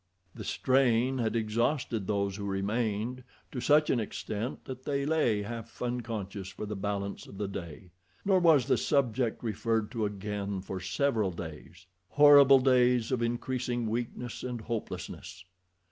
The 0.33 0.43
strain 0.43 1.19
had 1.19 1.35
exhausted 1.35 2.07
those 2.07 2.35
who 2.35 2.43
remained 2.45 3.23
to 3.51 3.59
such 3.61 3.91
an 3.91 3.99
extent 3.99 4.65
that 4.65 4.83
they 4.83 5.05
lay 5.05 5.43
half 5.43 5.79
unconscious 5.79 6.49
for 6.49 6.65
the 6.65 6.75
balance 6.75 7.27
of 7.27 7.37
the 7.37 7.47
day, 7.47 7.91
nor 8.25 8.39
was 8.39 8.65
the 8.65 8.77
subject 8.77 9.43
referred 9.43 9.91
to 9.91 10.07
again 10.07 10.59
for 10.61 10.79
several 10.79 11.29
days. 11.29 11.85
Horrible 12.09 12.57
days 12.61 13.11
of 13.11 13.21
increasing 13.21 13.85
weakness 13.85 14.41
and 14.43 14.61
hopelessness. 14.61 15.45